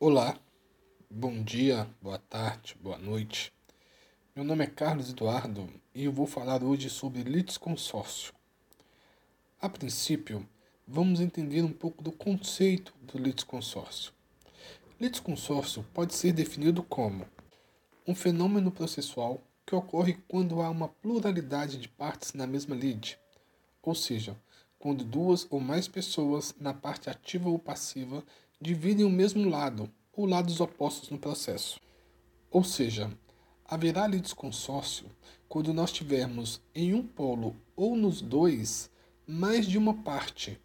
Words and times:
Olá, 0.00 0.38
bom 1.10 1.42
dia, 1.42 1.84
boa 2.00 2.20
tarde, 2.20 2.76
boa 2.80 2.96
noite. 2.96 3.52
Meu 4.32 4.44
nome 4.44 4.62
é 4.62 4.68
Carlos 4.68 5.10
Eduardo 5.10 5.68
e 5.92 6.04
eu 6.04 6.12
vou 6.12 6.24
falar 6.24 6.62
hoje 6.62 6.88
sobre 6.88 7.24
litisconsórcio. 7.24 8.32
A 9.60 9.68
princípio, 9.68 10.48
vamos 10.86 11.20
entender 11.20 11.62
um 11.62 11.72
pouco 11.72 12.00
do 12.00 12.12
conceito 12.12 12.94
do 13.02 13.18
litisconsórcio. 13.18 14.12
Litisconsórcio 15.00 15.84
pode 15.92 16.14
ser 16.14 16.32
definido 16.32 16.80
como 16.84 17.26
um 18.06 18.14
fenômeno 18.14 18.70
processual 18.70 19.42
que 19.66 19.74
ocorre 19.74 20.16
quando 20.28 20.62
há 20.62 20.70
uma 20.70 20.86
pluralidade 20.86 21.76
de 21.76 21.88
partes 21.88 22.34
na 22.34 22.46
mesma 22.46 22.76
lide, 22.76 23.18
ou 23.82 23.96
seja, 23.96 24.36
quando 24.78 25.04
duas 25.04 25.46
ou 25.50 25.60
mais 25.60 25.88
pessoas 25.88 26.54
na 26.60 26.72
parte 26.72 27.10
ativa 27.10 27.48
ou 27.48 27.58
passiva 27.58 28.24
dividem 28.60 29.04
o 29.04 29.10
mesmo 29.10 29.48
lado 29.48 29.90
ou 30.12 30.26
lados 30.26 30.60
opostos 30.60 31.10
no 31.10 31.18
processo. 31.18 31.80
Ou 32.50 32.64
seja, 32.64 33.10
haverá 33.64 34.06
litisconsórcio 34.06 35.06
quando 35.48 35.72
nós 35.72 35.92
tivermos 35.92 36.60
em 36.74 36.94
um 36.94 37.06
polo 37.06 37.56
ou 37.76 37.96
nos 37.96 38.20
dois 38.20 38.90
mais 39.26 39.66
de 39.66 39.76
uma 39.76 39.94
parte. 39.94 40.58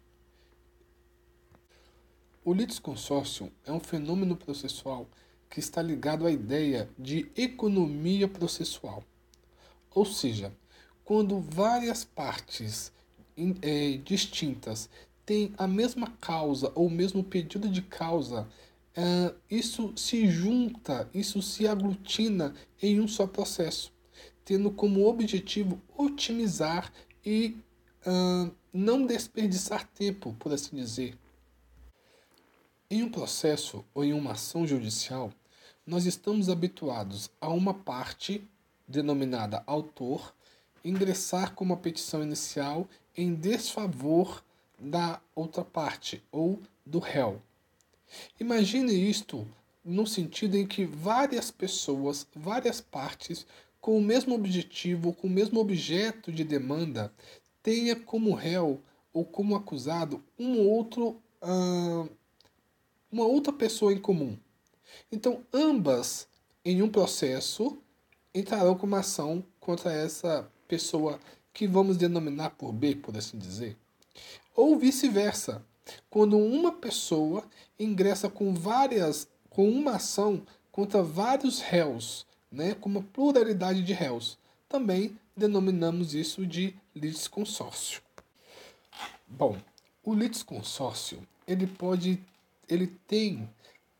O 2.44 2.52
litisconsórcio 2.52 3.50
é 3.64 3.72
um 3.72 3.80
fenômeno 3.80 4.36
processual 4.36 5.08
que 5.48 5.60
está 5.60 5.80
ligado 5.80 6.26
à 6.26 6.30
ideia 6.30 6.88
de 6.98 7.30
economia 7.36 8.26
processual. 8.26 9.04
Ou 9.90 10.04
seja, 10.04 10.52
quando 11.04 11.40
várias 11.40 12.04
partes 12.04 12.92
é, 13.62 13.98
distintas 14.04 14.88
têm 15.24 15.52
a 15.56 15.66
mesma 15.66 16.10
causa 16.20 16.70
ou 16.74 16.86
o 16.86 16.90
mesmo 16.90 17.24
pedido 17.24 17.68
de 17.68 17.82
causa 17.82 18.46
uh, 18.96 19.34
isso 19.50 19.92
se 19.96 20.26
junta, 20.28 21.08
isso 21.12 21.42
se 21.42 21.66
aglutina 21.66 22.54
em 22.80 23.00
um 23.00 23.08
só 23.08 23.26
processo, 23.26 23.92
tendo 24.44 24.70
como 24.70 25.06
objetivo 25.06 25.80
otimizar 25.96 26.92
e 27.24 27.56
uh, 28.06 28.52
não 28.72 29.06
desperdiçar 29.06 29.88
tempo, 29.88 30.34
por 30.38 30.52
assim 30.52 30.76
dizer. 30.76 31.16
Em 32.90 33.02
um 33.02 33.10
processo 33.10 33.84
ou 33.94 34.04
em 34.04 34.12
uma 34.12 34.32
ação 34.32 34.66
judicial, 34.66 35.32
nós 35.86 36.06
estamos 36.06 36.48
habituados 36.48 37.30
a 37.40 37.48
uma 37.48 37.74
parte, 37.74 38.46
denominada 38.86 39.62
autor, 39.66 40.34
ingressar 40.84 41.54
com 41.54 41.64
uma 41.64 41.76
petição 41.76 42.22
inicial 42.22 42.86
em 43.16 43.34
desfavor 43.34 44.42
da 44.78 45.20
outra 45.34 45.64
parte 45.64 46.22
ou 46.30 46.60
do 46.84 46.98
réu. 46.98 47.40
Imagine 48.38 48.92
isto 48.92 49.46
no 49.84 50.06
sentido 50.06 50.56
em 50.56 50.66
que 50.66 50.84
várias 50.84 51.50
pessoas, 51.50 52.26
várias 52.34 52.80
partes, 52.80 53.46
com 53.80 53.98
o 53.98 54.02
mesmo 54.02 54.34
objetivo, 54.34 55.12
com 55.12 55.26
o 55.26 55.30
mesmo 55.30 55.60
objeto 55.60 56.32
de 56.32 56.42
demanda, 56.42 57.12
tenha 57.62 57.94
como 57.94 58.32
réu 58.32 58.80
ou 59.12 59.24
como 59.24 59.54
acusado 59.54 60.22
um 60.38 60.58
outro, 60.58 61.20
uh, 61.42 62.08
uma 63.12 63.24
outra 63.26 63.52
pessoa 63.52 63.92
em 63.92 63.98
comum. 63.98 64.38
Então, 65.12 65.42
ambas, 65.52 66.26
em 66.64 66.82
um 66.82 66.88
processo, 66.88 67.78
entrarão 68.34 68.74
com 68.74 68.86
uma 68.86 69.00
ação 69.00 69.44
contra 69.60 69.92
essa 69.92 70.50
pessoa 70.66 71.20
que 71.54 71.68
vamos 71.68 71.96
denominar 71.96 72.50
por 72.50 72.72
B, 72.72 72.96
por 72.96 73.16
assim 73.16 73.38
dizer. 73.38 73.76
Ou 74.56 74.76
vice-versa. 74.76 75.64
Quando 76.10 76.36
uma 76.36 76.72
pessoa 76.72 77.44
ingressa 77.78 78.28
com 78.28 78.52
várias, 78.52 79.28
com 79.48 79.70
uma 79.70 79.92
ação 79.92 80.44
contra 80.72 81.02
vários 81.02 81.60
réus, 81.60 82.26
né, 82.50 82.74
com 82.74 82.88
uma 82.88 83.02
pluralidade 83.02 83.82
de 83.82 83.92
réus, 83.92 84.36
também 84.68 85.16
denominamos 85.36 86.14
isso 86.14 86.44
de 86.44 86.74
litisconsórcio. 86.94 88.02
Bom, 89.28 89.56
o 90.02 90.14
litisconsórcio, 90.14 91.22
ele 91.46 91.66
pode, 91.66 92.20
ele 92.68 92.88
tem 93.06 93.48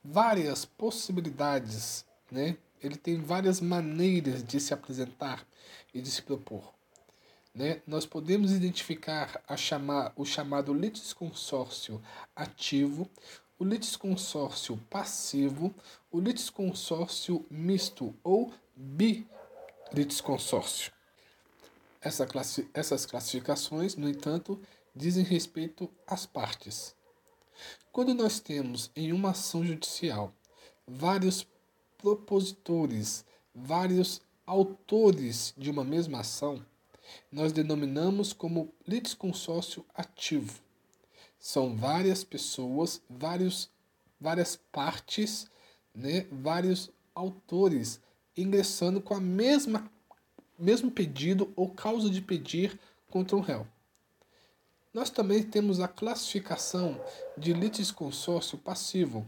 várias 0.03 0.65
possibilidades, 0.65 2.05
né? 2.31 2.56
Ele 2.83 2.97
tem 2.97 3.21
várias 3.21 3.61
maneiras 3.61 4.43
de 4.43 4.61
se 4.61 4.75
apresentar 4.75 5.47
e 5.93 6.00
de 6.00 6.11
se 6.11 6.21
propor 6.23 6.75
né, 7.55 7.81
nós 7.87 8.05
podemos 8.05 8.53
identificar 8.53 9.41
a 9.47 9.57
chamar, 9.57 10.13
o 10.17 10.25
chamado 10.25 10.75
litisconsórcio 10.75 12.03
ativo, 12.35 13.09
o 13.59 13.65
litisconsórcio 13.65 14.77
passivo, 14.91 15.73
o 16.11 16.19
litisconsórcio 16.19 17.47
misto 17.49 18.13
ou 18.25 18.53
bilitisconsórcio. 18.77 20.93
Essa 22.01 22.27
classi 22.27 22.69
essas 22.75 23.07
classificações, 23.07 23.95
no 23.95 24.09
entanto, 24.09 24.61
dizem 24.95 25.25
respeito 25.25 25.89
às 26.07 26.27
partes. 26.27 26.95
Quando 27.93 28.13
nós 28.13 28.41
temos 28.41 28.91
em 28.97 29.13
uma 29.13 29.31
ação 29.31 29.65
judicial 29.65 30.35
vários 30.87 31.47
propositores, 31.97 33.25
vários 33.55 34.21
autores 34.45 35.55
de 35.57 35.71
uma 35.71 35.85
mesma 35.85 36.21
ação, 36.21 36.63
nós 37.31 37.53
denominamos 37.53 38.33
como 38.33 38.73
litisconsórcio 38.87 39.85
ativo. 39.95 40.61
São 41.39 41.77
várias 41.77 42.25
pessoas, 42.25 43.03
vários, 43.09 43.71
várias 44.21 44.57
partes, 44.57 45.51
né, 45.95 46.27
vários 46.31 46.91
autores 47.15 48.01
ingressando 48.37 49.01
com 49.01 49.15
a 49.15 49.21
mesma 49.21 49.91
mesmo 50.59 50.91
pedido 50.91 51.53
ou 51.57 51.69
causa 51.69 52.09
de 52.09 52.21
pedir 52.21 52.79
contra 53.11 53.37
um 53.37 53.41
réu. 53.41 53.67
Nós 54.93 55.11
também 55.11 55.43
temos 55.43 55.81
a 55.81 55.89
classificação 55.89 57.01
de 57.37 57.53
litisconsórcio 57.53 58.57
passivo, 58.57 59.27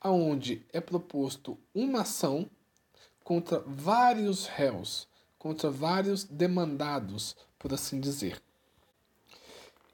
aonde 0.00 0.66
é 0.72 0.80
proposto 0.80 1.56
uma 1.72 2.00
ação 2.00 2.50
contra 3.22 3.60
vários 3.60 4.46
réus, 4.46 5.08
contra 5.46 5.70
vários 5.70 6.24
demandados, 6.24 7.36
por 7.56 7.72
assim 7.72 8.00
dizer. 8.00 8.42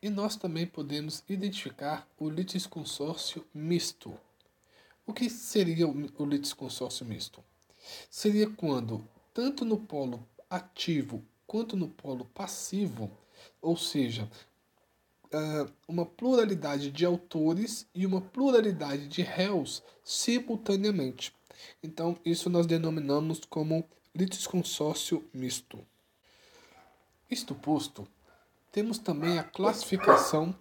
E 0.00 0.08
nós 0.08 0.34
também 0.34 0.66
podemos 0.66 1.22
identificar 1.28 2.08
o 2.18 2.30
litisconsórcio 2.30 3.44
misto. 3.52 4.18
O 5.06 5.12
que 5.12 5.28
seria 5.28 5.86
o 5.86 6.24
litisconsórcio 6.24 7.04
misto? 7.04 7.44
Seria 8.10 8.48
quando, 8.48 9.06
tanto 9.34 9.62
no 9.62 9.76
polo 9.76 10.26
ativo 10.48 11.22
quanto 11.46 11.76
no 11.76 11.88
polo 11.88 12.24
passivo, 12.32 13.10
ou 13.60 13.76
seja, 13.76 14.26
uma 15.86 16.06
pluralidade 16.06 16.90
de 16.90 17.04
autores 17.04 17.86
e 17.94 18.06
uma 18.06 18.22
pluralidade 18.22 19.06
de 19.06 19.20
réus 19.20 19.82
simultaneamente. 20.02 21.30
Então, 21.82 22.16
isso 22.24 22.48
nós 22.48 22.66
denominamos 22.66 23.42
como 23.44 23.86
litisconsórcio 24.14 25.28
misto. 25.32 25.84
Isto 27.30 27.54
posto, 27.54 28.06
temos 28.70 28.98
também 28.98 29.38
a 29.38 29.44
classificação, 29.44 30.54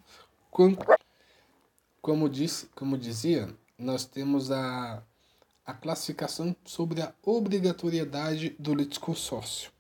como, 2.02 2.30
diz, 2.30 2.70
como 2.76 2.98
dizia, 2.98 3.54
nós 3.78 4.06
temos 4.06 4.52
a, 4.52 5.04
a 5.66 5.74
classificação 5.74 6.56
sobre 6.66 7.02
a 7.02 7.14
obrigatoriedade 7.24 8.56
do 8.58 8.74
litisconsórcio. 8.74 9.72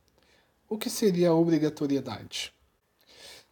O 0.68 0.78
que 0.78 0.90
seria 0.90 1.30
a 1.30 1.36
obrigatoriedade? 1.36 2.54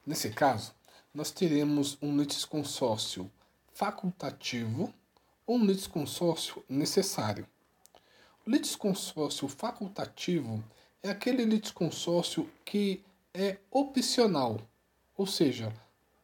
Nesse 0.06 0.30
caso, 0.30 0.74
nós 1.14 1.32
teremos 1.32 1.98
um 2.02 2.18
litisconsórcio 2.18 3.30
facultativo 3.74 4.94
ou 5.46 5.58
um 5.58 5.66
litisconsórcio 5.66 6.64
necessário. 6.68 7.48
Litisconsórcio 8.50 9.48
facultativo 9.48 10.64
é 11.04 11.12
aquele 11.12 11.46
litisconsórcio 11.46 12.50
que 12.66 13.04
é 13.32 13.58
opcional, 13.70 14.60
ou 15.16 15.28
seja, 15.28 15.72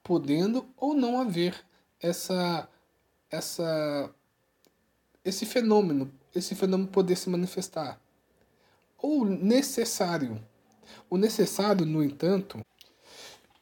podendo 0.02 0.66
ou 0.76 0.96
não 0.96 1.22
haver 1.22 1.64
essa 2.02 2.68
essa 3.30 4.10
esse 5.24 5.46
fenômeno, 5.46 6.12
esse 6.34 6.56
fenômeno 6.56 6.90
poder 6.90 7.16
se 7.16 7.30
manifestar. 7.30 8.02
Ou 8.98 9.24
necessário. 9.24 10.44
O 11.08 11.18
necessário, 11.18 11.86
no 11.86 12.04
entanto, 12.04 12.60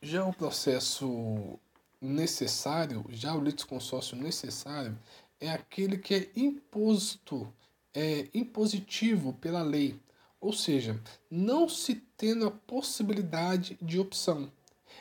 já 0.02 0.26
o 0.26 0.32
processo 0.32 1.60
necessário, 2.00 3.04
já 3.10 3.36
o 3.36 3.44
litisconsórcio 3.44 4.16
necessário, 4.16 4.98
é 5.38 5.52
aquele 5.52 5.98
que 5.98 6.16
é 6.16 6.30
imposto 6.34 7.54
é, 7.94 8.28
impositivo 8.34 9.34
pela 9.34 9.62
lei, 9.62 10.00
ou 10.40 10.52
seja, 10.52 11.00
não 11.30 11.70
se 11.70 11.96
tendo 12.18 12.48
a 12.48 12.52
possibilidade 12.52 13.78
de 13.82 14.00
opção. 14.00 14.52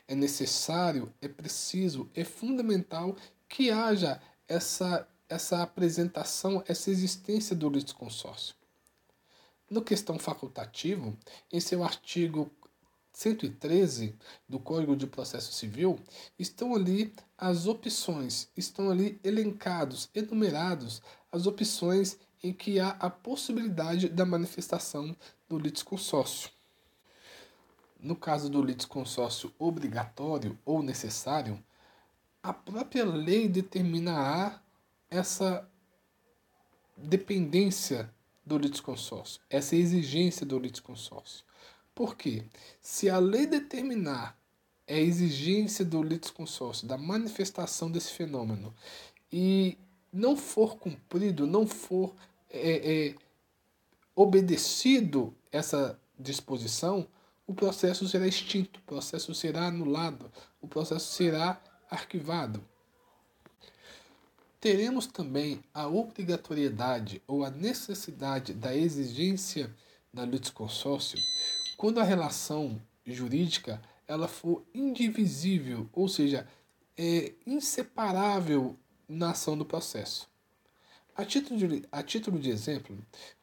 É 0.07 0.15
necessário, 0.15 1.13
é 1.21 1.29
preciso, 1.29 2.09
é 2.15 2.25
fundamental 2.25 3.17
que 3.49 3.71
haja 3.71 4.21
essa, 4.49 5.09
essa 5.29 5.63
apresentação, 5.63 6.63
essa 6.67 6.91
existência 6.91 7.57
do 7.57 7.69
litisconsórcio. 7.69 8.55
No 9.71 9.83
questão 9.83 10.19
facultativo, 10.19 11.17
em 11.51 11.61
seu 11.61 11.83
artigo 11.83 12.51
113 13.13 14.15
do 14.49 14.59
Código 14.59 14.97
de 14.97 15.07
Processo 15.07 15.53
Civil, 15.53 15.99
estão 16.39 16.75
ali 16.75 17.13
as 17.37 17.67
opções, 17.67 18.49
estão 18.57 18.91
ali 18.91 19.19
elencados, 19.23 20.09
enumerados 20.15 21.03
as 21.31 21.47
opções 21.47 22.19
em 22.43 22.53
que 22.53 22.81
há 22.81 22.91
a 22.99 23.09
possibilidade 23.09 24.09
da 24.09 24.27
manifestação 24.27 25.17
do 25.49 25.59
litisconsórcio. 25.59 26.51
No 28.01 28.17
caso 28.17 28.51
do 28.51 28.63
litisconsórcio 28.63 29.53
obrigatório 29.59 30.59
ou 30.65 30.83
necessário, 30.83 31.63
a 32.43 32.53
própria 32.53 33.05
lei 33.05 33.49
determinará 33.49 34.61
essa 35.09 35.69
dependência 36.97 38.13
do 38.45 38.59
litisconsórcio, 38.59 39.41
essa 39.49 39.77
exigência 39.77 40.45
do 40.45 40.59
litisconsórcio. 40.59 41.45
Por 41.95 42.17
quê? 42.17 42.45
Se 42.81 43.09
a 43.09 43.19
lei 43.19 43.47
determinar 43.47 44.37
a 44.89 44.95
exigência 44.95 45.85
do 45.85 46.03
litisconsórcio, 46.03 46.89
da 46.89 46.99
manifestação 46.99 47.91
desse 47.91 48.13
fenômeno, 48.13 48.75
e 49.33 49.79
não 50.13 50.37
for 50.37 50.77
cumprido, 50.77 51.47
não 51.47 51.67
for 51.67 52.15
é, 52.53 53.09
é, 53.09 53.15
obedecido 54.15 55.35
essa 55.51 55.99
disposição, 56.19 57.07
o 57.47 57.55
processo 57.55 58.07
será 58.07 58.27
extinto, 58.27 58.79
o 58.79 58.83
processo 58.83 59.35
será 59.35 59.67
anulado, 59.67 60.31
o 60.61 60.69
processo 60.69 61.13
será 61.13 61.61
arquivado. 61.91 62.63
Teremos 64.61 65.07
também 65.07 65.65
a 65.75 65.89
obrigatoriedade 65.89 67.21
ou 67.27 67.45
a 67.45 67.51
necessidade 67.51 68.53
da 68.55 68.77
exigência 68.77 69.75
da 70.15 70.25
litisconsórcio 70.25 71.19
quando 71.77 71.99
a 71.99 72.05
relação 72.05 72.81
jurídica 73.05 73.83
ela 74.07 74.29
for 74.29 74.63
indivisível, 74.73 75.89
ou 75.93 76.09
seja, 76.09 76.47
é 76.97 77.33
inseparável 77.47 78.79
na 79.09 79.31
ação 79.31 79.57
do 79.59 79.65
processo. 79.65 80.32
A 81.15 81.25
título 81.25 81.59
de, 81.59 81.87
a 81.93 82.03
título 82.03 82.39
de 82.39 82.51
exemplo, 82.51 82.97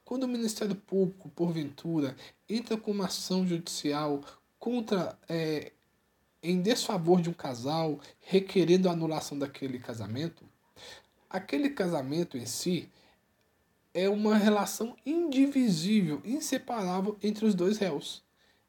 quando 0.04 0.24
o 0.24 0.28
Ministério 0.28 0.76
Público, 0.76 1.30
porventura, 1.30 2.16
entra 2.50 2.76
com 2.76 2.90
uma 2.90 3.06
ação 3.06 3.46
judicial 3.46 4.22
contra 4.58 5.18
é, 5.30 5.72
em 6.42 6.62
desfavor 6.62 7.22
de 7.22 7.30
um 7.30 7.34
casal, 7.34 8.00
requerendo 8.22 8.90
a 8.90 8.94
anulação 8.94 9.38
daquele 9.38 9.78
casamento, 9.78 10.44
aquele 11.30 11.70
casamento 11.70 12.38
em 12.38 12.46
si 12.46 12.90
é 13.94 14.10
uma 14.10 14.36
relação 14.36 14.96
indivisível, 15.06 16.22
inseparável 16.26 17.18
entre 17.22 17.46
os 17.46 17.54
dois 17.54 17.78
réus, 17.78 18.24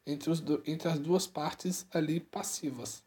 entre, 0.06 0.31
os 0.31 0.41
do, 0.41 0.62
entre 0.67 0.88
as 0.88 0.99
duas 0.99 1.26
partes 1.26 1.87
ali 1.93 2.20
passivas. 2.20 3.02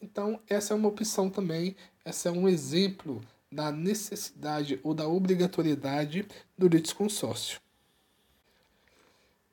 Então, 0.00 0.40
essa 0.48 0.74
é 0.74 0.76
uma 0.76 0.88
opção 0.88 1.28
também, 1.28 1.74
essa 2.04 2.28
é 2.28 2.32
um 2.32 2.48
exemplo 2.48 3.20
da 3.50 3.72
necessidade 3.72 4.78
ou 4.82 4.92
da 4.94 5.08
obrigatoriedade 5.08 6.26
do 6.56 6.68
litisconsórcio. 6.68 7.60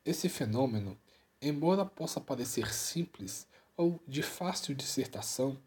Esse 0.03 0.29
fenômeno, 0.29 0.97
embora 1.41 1.85
possa 1.85 2.19
parecer 2.19 2.73
simples 2.73 3.47
ou 3.75 3.99
de 4.07 4.21
fácil 4.21 4.75
dissertação, 4.75 5.57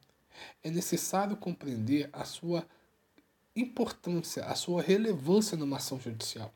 é 0.62 0.70
necessário 0.70 1.36
compreender 1.36 2.08
a 2.12 2.24
sua 2.24 2.66
importância, 3.56 4.44
a 4.44 4.54
sua 4.54 4.80
relevância 4.80 5.56
numa 5.56 5.78
ação 5.78 5.98
judicial, 5.98 6.54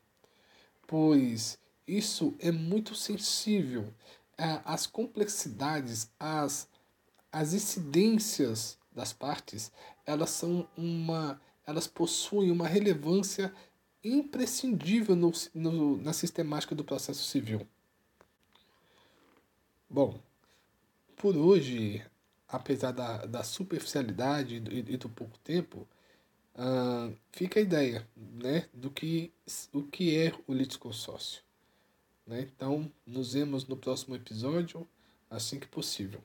pois 0.87 1.59
isso 1.87 2.35
é 2.39 2.53
muito 2.53 2.95
sensível 2.95 3.93
às 4.65 4.87
complexidades, 4.87 6.11
às, 6.19 6.69
às 7.31 7.53
incidências 7.53 8.79
das 8.93 9.13
partes, 9.13 9.73
elas 10.07 10.31
são 10.31 10.69
uma 10.77 11.41
elas 11.67 11.87
possuem 11.87 12.51
uma 12.51 12.67
relevância 12.67 13.53
imprescindível 14.03 15.15
no, 15.15 15.33
no, 15.55 15.97
na 15.99 16.13
sistemática 16.13 16.75
do 16.75 16.85
processo 16.85 17.25
civil. 17.25 17.67
Bom, 19.89 20.19
por 21.17 21.37
hoje, 21.37 22.05
apesar 22.49 22.93
da, 22.93 23.27
da 23.27 23.45
superficialidade 23.45 24.57
e, 24.71 24.79
e 24.95 24.97
do 24.97 25.09
pouco 25.09 25.39
tempo, 25.39 25.87
uh, 26.55 27.15
fica 27.31 27.61
a 27.61 27.63
ideia 27.63 28.07
né, 28.17 28.69
do 28.73 28.91
que, 28.91 29.33
o 29.73 29.83
que 29.83 30.17
é 30.17 30.33
o 30.47 30.53
litisconsórcio. 30.53 31.43
Né? 32.27 32.49
Então, 32.55 32.91
nos 33.07 33.35
vemos 33.35 33.67
no 33.67 33.77
próximo 33.77 34.17
episódio, 34.17 34.87
assim 35.31 35.59
que 35.59 35.67
possível. 35.67 36.23